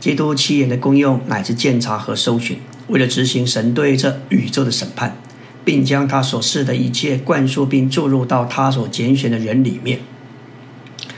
[0.04, 5.16] 基督七眼的功用乃是鉴察和搜寻，为了执行神对这宇宙的审判，
[5.64, 10.00] 并将他所示的一切灌输并注入到他所拣选的人里面。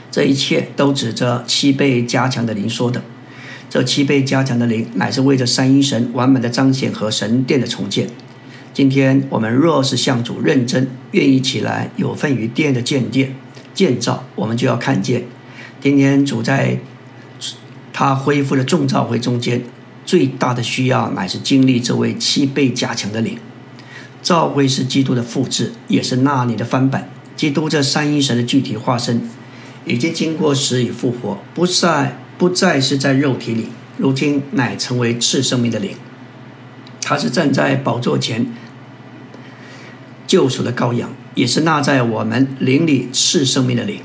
[0.09, 3.03] 这一切都指着七倍加强的灵说的。
[3.69, 8.07] 这七倍加强的灵，乃是为着三一神完美的彰显和神殿的重建。
[8.73, 13.35] 今天我们若是向主认真，愿意起来，有份于殿的建殿
[13.73, 15.25] 建造，我们就要看见，
[15.81, 16.79] 今天主在
[17.99, 19.63] 他恢复了众召会中间，
[20.05, 23.39] 最大的需要乃是经历这位七倍加强的灵。
[24.21, 27.09] 召会是基督的复制，也是那里的翻版。
[27.35, 29.27] 基督这三一神的具体化身，
[29.83, 32.19] 已经经过死与复活，不再。
[32.37, 33.65] 不再是在肉体里，
[33.97, 35.93] 如今乃成为次生命的灵。
[37.01, 38.45] 他是站在宝座前
[40.27, 44.01] 救赎的羔羊，也是纳在我们灵里次生命的灵。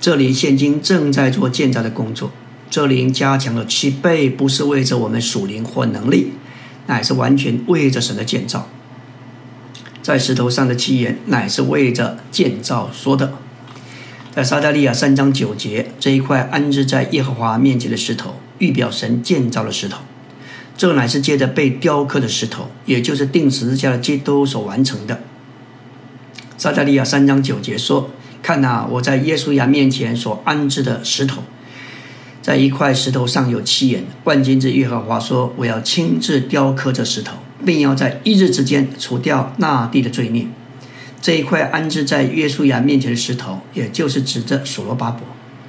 [0.00, 2.32] 这里现今正在做建造的工作，
[2.68, 6.32] 这灵加强了七倍，不是为着我们属灵或能力，
[6.86, 8.68] 乃是完全为着神的建造。
[10.02, 13.34] 在石头上的七言，乃是为着建造说的。
[14.34, 19.98] 在撒加利亚三章九节，这一块安置在耶和华面前的石头，预表神建造的石头。
[20.76, 25.22] 这乃是借着被雕刻的石头，也就是定十字架的基督所完成的。
[26.58, 28.10] 撒加利亚三章九节说
[28.42, 31.42] ：“看呐，我在耶稣亚面前所安置的石头，
[32.46, 34.04] 在一块石头上有七眼。
[34.22, 40.46] 万金之耶和华说：我要亲自雕刻这石头，并要在一日之间除掉那地的罪孽。
[41.20, 45.22] 这一块安置在耶稣亚面前的石头，也就是指着所罗巴伯，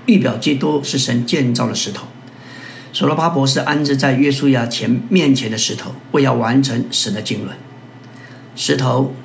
[0.05, 2.05] 预表基督是神建造的石头。”
[2.93, 7.57] 所罗巴伯是安置在约书亚前面前的石头，为要完成神的经纶。
[8.55, 9.15] 石头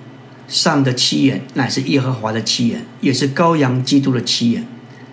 [0.48, 4.66] 上的七眼乃是耶和华的七眼，也是羔羊基督的七眼，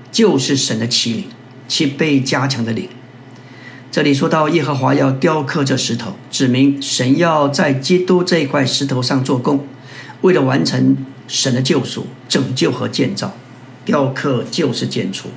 [0.09, 1.25] 就是神的七灵，
[1.69, 2.89] 其被加强的灵。
[3.89, 9.65] 这里说到耶和华要雕刻这石头，指明神要在基督这一块石头上做工，
[10.21, 13.33] 为了完成神的救赎、拯救和建造。
[13.85, 15.29] 雕刻就是建筑。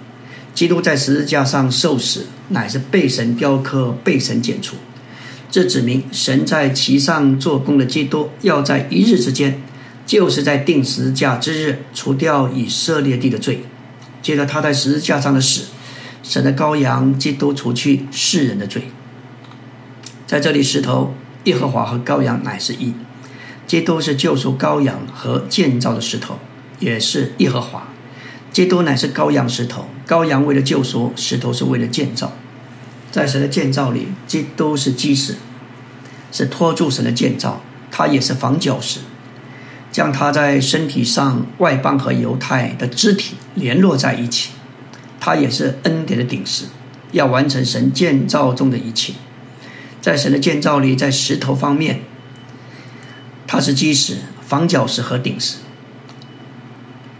[0.54, 4.76] 基督在十字架上受死，乃是被神雕刻、被神剪除。
[5.50, 9.62] 这指明神在其上做工的基督，要在一日之间，
[10.06, 13.64] 就是在定十字架之日，除掉以色列地的罪。
[14.20, 15.62] 接着他在十字架上的死，
[16.22, 18.84] 神的羔羊基督除去世人的罪。
[20.26, 22.94] 在这里，石头耶和华和羔羊乃是一，
[23.66, 26.38] 基督是救赎羔羊和建造的石头，
[26.78, 27.88] 也是耶和华。
[28.52, 32.32] 基督乃是羔羊石头，羔羊为了救赎，石头是为了建造。
[33.10, 35.36] 在神的建造里，基督是基石，
[36.30, 39.00] 是托住神的建造，他也是防脚石，
[39.90, 44.52] 将他在身体上外邦和犹太的肢体联络在一起。
[45.24, 46.64] 他也是恩典的顶石，
[47.12, 49.12] 要完成神建造中的一切。
[50.00, 52.00] 在神的建造里，在石头方面，
[53.46, 55.58] 他是基石、防脚石和顶石。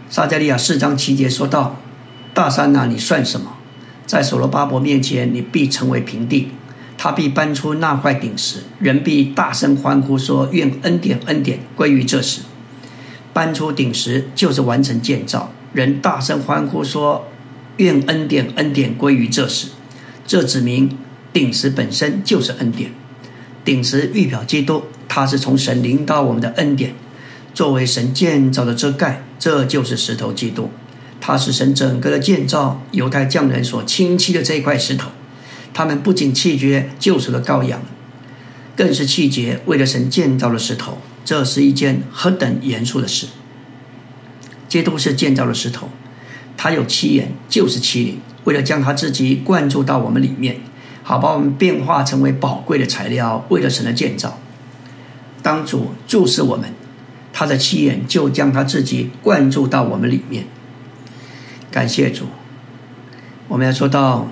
[0.09, 1.77] 撒加利亚四章七节说道
[2.35, 3.55] ：“大山呐，你算什么？
[4.05, 6.49] 在所罗巴伯面前，你必成为平地。
[6.97, 12.41] 他必搬出那块顶石，人必大声欢呼说：愿恩典，恩典归于这时。
[13.31, 15.53] 搬出顶石就是完成建造。
[15.71, 17.29] 人大声欢呼说：
[17.77, 19.67] 愿恩典，恩典归于这时。
[20.25, 20.97] 这指明
[21.31, 22.91] 顶石本身就是恩典。
[23.65, 26.95] 顶石预表基督，它是从神领到我们的恩典。”
[27.53, 30.71] 作为神建造的遮盖，这就是石头基督。
[31.21, 35.11] 它是神整个的建造，犹太匠人所亲戚的这一块石头。
[35.71, 37.81] 他们不仅弃绝救赎的羔羊，
[38.75, 40.97] 更是弃绝为了神建造的石头。
[41.23, 43.27] 这是一件何等严肃的事！
[44.67, 45.89] 基督是建造的石头，
[46.57, 50.57] 他有七眼，就是七灵，为了将他自己灌注到我们里面，
[51.03, 54.39] 好把我们变化成为宝贵的材料，为了神的建造。
[55.41, 56.73] 当主注视我们。
[57.35, 60.45] 他的七眼就将他自己灌注到我们里面。
[61.71, 62.25] 感谢主。
[63.47, 64.27] 我们要说到，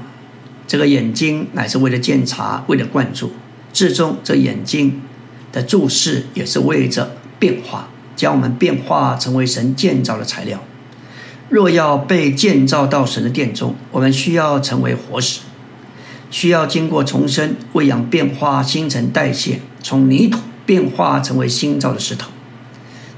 [0.67, 3.31] 这个眼睛乃是为了鉴察，为了灌注。
[3.73, 5.01] 至终，这眼睛
[5.51, 10.63] 的注视也是为着变化，将我们变化成为神建造的材料。
[11.51, 15.41] 若要被建造到神的殿中，我们需要成为活石，
[16.29, 22.31] 需要经过重生、喂养、变化、新陈代谢，从泥土变化成为新造的石头。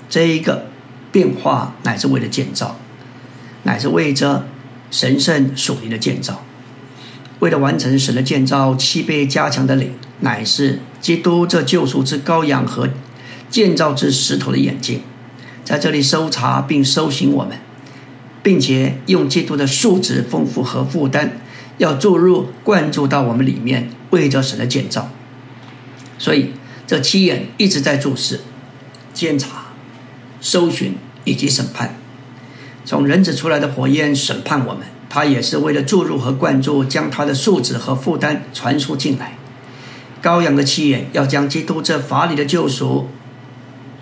[0.09, 0.65] 这一个
[1.11, 2.79] 变化乃是为了建造，
[3.61, 4.47] 乃是为着
[4.89, 6.43] 神圣属灵的建造。
[7.37, 12.89] 为了完成神的建造，七倍加强的灵，乃是基督这救赎之羔羊和
[13.51, 15.01] 建造之石头的眼睛，
[15.63, 17.59] 在这里搜查并搜寻我们，
[18.43, 21.31] 并且用基督的数值丰富和负担，
[21.79, 25.09] 要注入灌注到我们里面，为着神的建造。
[26.19, 26.51] 所以
[26.85, 28.41] 这七眼一直在注视、
[29.11, 29.63] 监察。
[30.45, 31.95] 搜寻以及审判，
[32.83, 39.37] 从人子出来的火焰审判我们，他也是为了注入和灌注，将他的素质和负担传输进来。
[40.21, 43.07] 羔羊的七眼要将基督这法理的救赎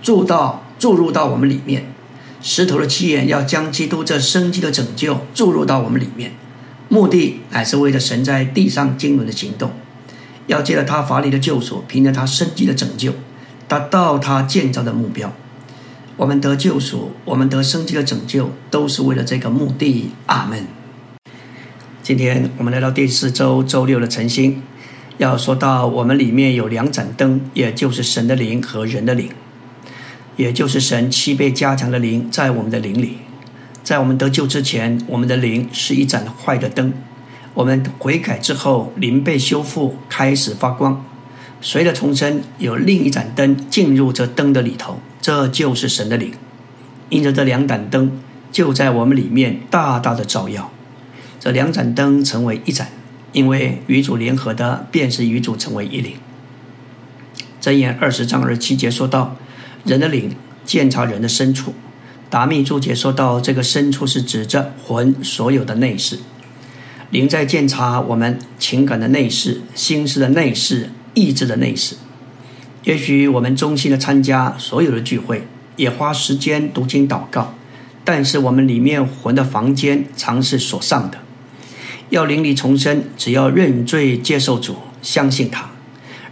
[0.02, 1.94] 注到注入到我们里面，
[2.42, 6.32] 石头的七眼要将基督这生机的拯救注入到我们里面，
[6.90, 9.72] 目的乃是为了神在地上经纶的行动，
[10.48, 13.14] 要借着他法理的救赎，凭着他生机的拯救，
[13.68, 15.32] 达到他建造的目标。
[16.18, 20.10] 我们得救赎，我们得生机的拯救，都是为了这个目的。
[20.26, 20.68] 阿门。
[22.04, 24.62] 今天我们来到第四周周六的晨星，
[25.18, 29.30] 要说到我们里面有两盏灯，也就是神的灵和人的灵，
[30.38, 33.18] 也就是神七倍加强的灵在我们的灵里。
[33.84, 36.94] 在我们得救之前，我们的灵是一盏坏的灯，
[37.54, 41.04] 我们悔改之后，灵被修复，开始发光。
[41.62, 46.32] 随着重生，有另一盏灯进入这灯的里头，这就是神的灵。
[47.10, 48.20] 因着这两盏灯
[48.52, 50.72] 就在我们里面大大的照耀，
[51.40, 52.88] 这两盏灯成为一盏，
[53.32, 56.14] 因为与主联合的便是与主成为一灵。
[57.62, 59.36] 箴言二十章二十七节说到，
[59.86, 61.74] 人的灵鉴察人的深处。
[62.30, 66.20] 达密注解说到，这个深处是指着魂所有的内饰。
[67.10, 71.98] 灵在鉴察我们情感的内饰、心思的内饰、意志的内饰。
[72.84, 77.54] 也许我们衷心的参加所有的聚会，也花时间读经祷告，
[78.06, 81.18] 但是我们里面魂的房间常是锁上的。
[82.10, 85.70] 要灵里重生，只要认罪接受主，相信他。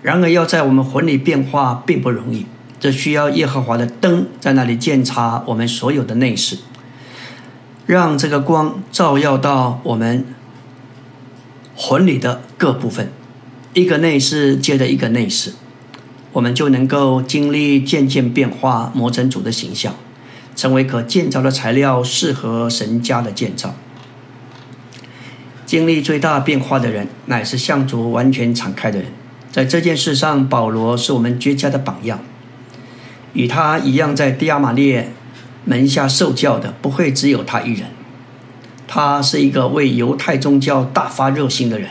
[0.02, 2.45] 然而要在我们魂里变化并不容易，
[2.80, 6.58] 这需要耶和华的灯在那里鉴察我们所有的内饰，
[7.86, 10.26] 让这个光照耀到我们。
[11.82, 13.10] 魂里的各部分，
[13.74, 15.54] 一个内饰接着一个内饰，
[16.34, 19.96] 我们就能够经历渐渐变化，磨成主的形象，
[20.58, 23.74] 成为可建造的材料，适合神家的建造。
[25.66, 29.08] 经历最大变化的人，乃是向主完全敞开的人。
[29.50, 32.20] 在这件事上，保罗是我们绝佳的榜样。
[33.34, 35.12] 与他一样，在迪亚玛列
[35.66, 37.90] 门下受教的，不会只有他一人。
[38.88, 41.90] 他是一个为犹太宗教大发热心的人，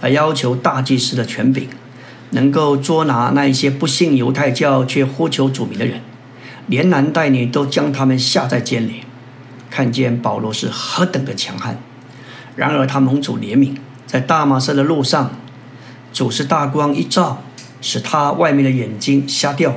[0.00, 1.68] 他要求大祭司的权柄，
[2.30, 6.00] 能够捉拿那一些不信犹太教却呼求主名的人，
[6.66, 9.02] 连男带女都将他们下在监里。
[9.68, 11.78] 看见保罗是何等的强悍，
[12.54, 13.76] 然而他蒙主怜悯，
[14.06, 15.32] 在大马色的路上，
[16.14, 17.42] 主是大光一照，
[17.82, 19.76] 使他外面的眼睛瞎掉，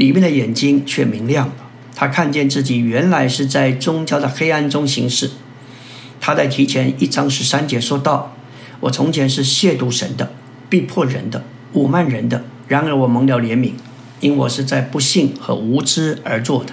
[0.00, 1.54] 里面的眼睛却明亮了。
[1.94, 5.30] 他看见自己原来是在宗教的黑暗中行事。
[6.18, 8.34] 他在提前一章十三节说道
[8.80, 10.32] ：“我从前是亵渎神的，
[10.70, 11.44] 逼迫人的，
[11.74, 12.42] 侮慢人的。
[12.66, 13.72] 然而我蒙了怜悯，
[14.20, 16.72] 因我是在不幸和无知而做的。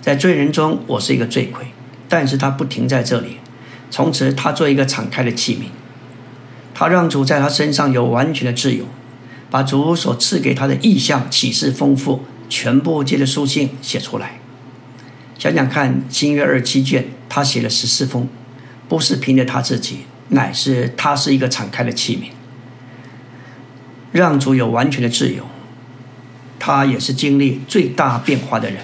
[0.00, 1.66] 在罪人中，我是一个罪魁。
[2.08, 3.38] 但是他不停在这里。
[3.90, 5.64] 从此，他做一个敞开的器皿。
[6.72, 8.84] 他让主在他身上有完全的自由，
[9.50, 14.40] 把主所赐给他的意象启示丰富，全部借着书信写出来。
[15.38, 18.28] 想想看，新约二七卷，他写了十四封。”
[18.90, 19.98] 不是凭着他自己，
[20.30, 22.30] 乃是他是一个敞开的器皿，
[24.10, 25.44] 让主有完全的自由。
[26.58, 28.78] 他也是经历最大变化的人。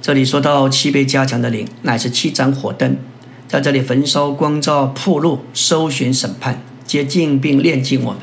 [0.00, 2.96] 这里说到七倍加强的灵，乃是七盏火灯，
[3.48, 8.20] 在这里焚烧、光照、铺路、搜寻、审判、接近并炼净我们，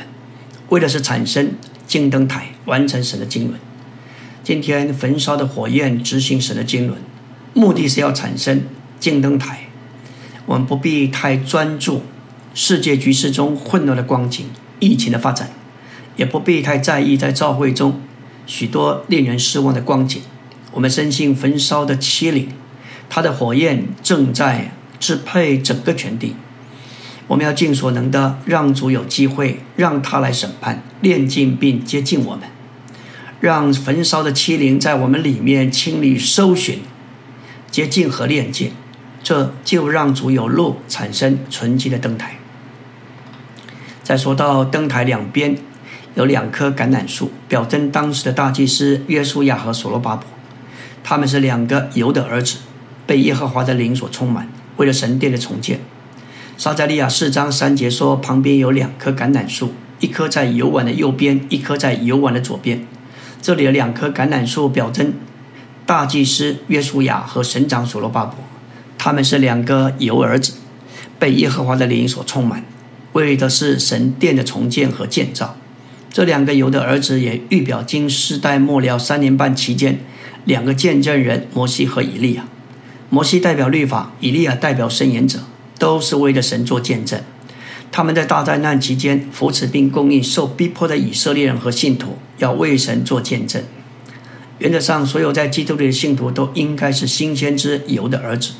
[0.70, 1.52] 为的是产生
[1.88, 3.60] 金灯台，完成神的经纶。
[4.44, 6.98] 今天焚烧的火焰执行神的经纶，
[7.54, 8.64] 目的是要产生
[9.00, 9.68] 金灯台。
[10.46, 12.04] 我们不必太专注
[12.54, 14.46] 世界局势中混乱的光景、
[14.80, 15.52] 疫情的发展，
[16.16, 18.02] 也不必太在意在教会中
[18.46, 20.22] 许多令人失望的光景。
[20.72, 22.50] 我们深信焚烧的七灵，
[23.10, 26.36] 它的火焰正在支配整个全地。
[27.30, 32.50] 我们要尽所能的让主有机会，让他来审判、炼净并接近我们，
[33.40, 36.80] 让焚烧的七灵在我们里面清理、搜寻、
[37.70, 38.72] 接近和炼净。
[39.22, 42.40] 这就让主有路产生纯净的灯台。
[44.02, 45.56] 再说到灯台两边
[46.16, 50.26] 有两棵橄榄树，表征当时的大祭司约书亚和所罗巴伯，
[51.04, 52.58] 他们是两个犹的儿子，
[53.06, 55.80] 被耶和华的灵所充满，为了神殿的重建。
[56.60, 62.86] 撒加利亚四章三节说，旁边有两棵橄榄树，一棵在油碗的右边，一棵在油碗的左边。
[63.42, 65.14] 这里的两棵橄榄树表征
[65.86, 68.36] 大祭司约书亚和省长所罗巴伯。
[68.98, 70.52] 他们是两个油儿子，
[71.18, 72.66] 被耶和华的灵所充满，
[73.14, 75.56] 为的是神殿的重建和建造。
[76.12, 79.98] 这两个油的儿子也预表经世代末了三年半期间，
[80.44, 82.44] 两个见证人摩西和以利亚。
[83.10, 85.40] 摩西代表律法，以利亚代表圣言者，
[85.80, 87.20] 都是为了神做见证。
[87.92, 93.64] 他们在大灾难期间扶持并供应受逼迫的以色列人和信徒，要为神做见证。
[94.60, 98.52] 原则上，所有在基督里的信徒都应该是新鲜之油的儿子。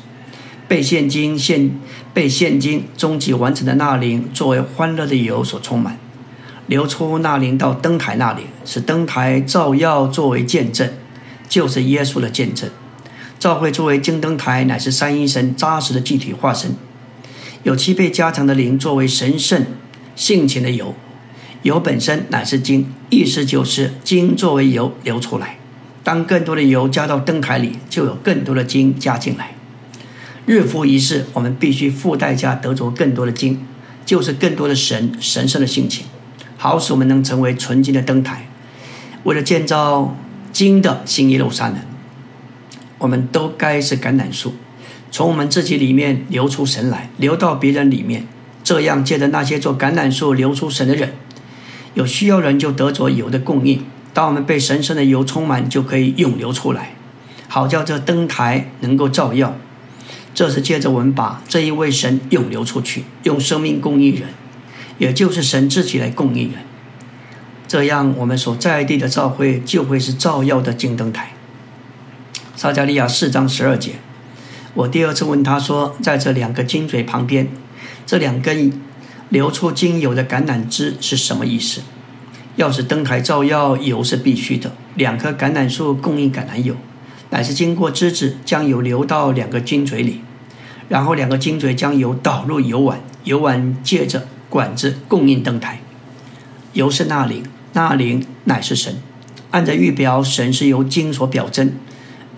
[0.66, 1.70] 被现今现
[2.14, 5.98] 被现今终极完成的那灵作为欢乐的油所充满，
[6.66, 10.88] 流出那灵到灯台那里，使灯台照耀作为见证，
[11.48, 12.70] 就是耶稣的见证。
[13.38, 16.74] 照会作为金灯台，乃是三一神扎实的具体化身。
[17.62, 19.66] 有七倍加长的灵作为神圣
[20.16, 20.94] 性情的油，
[21.62, 25.58] 油本身乃是金，意思就是金作为油流出来。
[26.02, 29.52] 当更多的油加到灯台里，就有更多的金加进来。
[30.46, 33.60] 日复一日，我们必须付代价得着更多的经，
[34.06, 36.06] 就是更多的神神圣的性情，
[36.56, 38.48] 好使我们能成为纯金的灯台。
[39.24, 40.16] 为了建造
[40.50, 41.76] 金的新耶路撒冷，
[42.96, 44.54] 我们都该是橄榄树，
[45.10, 48.26] 从我们自己里面流出神来，流到别人里面，
[48.62, 51.14] 这样借着那些做橄榄树流出神的人，
[51.94, 53.84] 有需要人就得着油的供应。
[54.12, 56.94] 当我们被神圣的油充满，就可以涌流出来，
[57.48, 59.56] 好叫这灯台能够照耀。
[60.32, 64.28] 这是借着我们把这一位神涌流出去，用生命供应人，
[64.98, 66.62] 也就是神自己来供应人。
[67.66, 71.32] 这样，我们所在地的教会就会是照耀的金灯台。
[72.56, 73.92] 撒加利亚四章十二节，
[74.74, 77.48] 我第二次问他说，在这两个金嘴旁边，
[78.06, 78.72] 这两根
[79.28, 81.80] 流出精油的橄榄枝是什么意思？
[82.56, 84.72] 要是灯台照耀，油是必须的。
[84.94, 86.74] 两棵橄榄树供应橄榄油，
[87.30, 90.20] 乃是经过枝子将油流到两个金嘴里，
[90.88, 95.80] 然后两个金嘴将油导入油碗，油碗借着管子供应灯台。
[96.72, 97.44] 油是那灵。
[97.72, 98.96] 那灵乃是神，
[99.52, 101.72] 按着预表，神是由金所表征，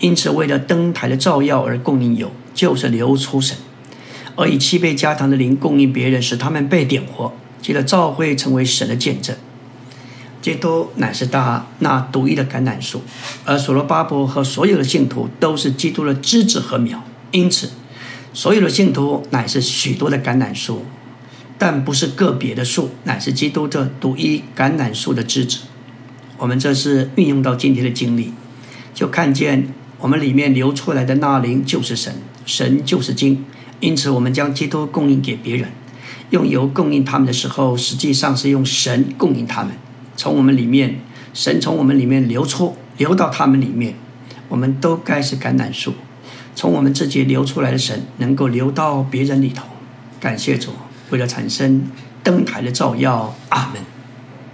[0.03, 3.55] 因此为了灯台的照耀而供应油，就是流出神；
[4.35, 7.31] 而以七倍加糖的灵供应别人，使他们被点活，
[7.61, 9.33] 记得照会成为神的见证。
[10.41, 13.01] 基督乃是大那独一的橄榄树，
[13.45, 17.01] 而所罗巴伯和所有的信徒都是基督的枝子和苗，
[17.31, 17.71] 因此
[18.33, 20.83] 所有的信徒乃是许多的橄榄树。
[21.57, 25.59] 但不是个别的树，乃是基督这独一橄榄树的枝子。
[26.39, 28.33] 我们这是运用到今天的经历，
[28.93, 29.73] 就看见
[30.03, 32.13] 我们里面流出来的那灵就是神，
[32.45, 33.45] 神就是金。
[33.79, 35.69] 因此，我们将基督供应给别人，
[36.31, 39.71] 用油供应他们的时候，实际上是用神供应他们。
[40.17, 40.99] 从我们里面，
[41.33, 43.95] 神从我们里面流出，流到他们里面，
[44.49, 45.93] 我们都该是橄榄树。
[46.53, 49.63] 从我们自己流出来的神，能够流到别人里头。
[50.19, 50.71] 感谢主。
[51.11, 51.81] 为了产生
[52.21, 53.81] 灯台的照耀，阿门。